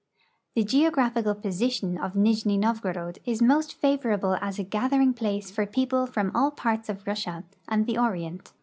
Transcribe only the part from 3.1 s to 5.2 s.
is most favorable as a gathering